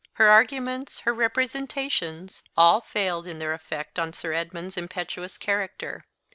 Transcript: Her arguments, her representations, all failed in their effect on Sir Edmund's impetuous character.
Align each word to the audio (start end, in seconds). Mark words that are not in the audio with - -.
Her 0.13 0.29
arguments, 0.29 0.97
her 1.01 1.13
representations, 1.13 2.41
all 2.57 2.81
failed 2.81 3.27
in 3.27 3.37
their 3.37 3.53
effect 3.53 3.99
on 3.99 4.13
Sir 4.13 4.33
Edmund's 4.33 4.75
impetuous 4.75 5.37
character. 5.37 6.07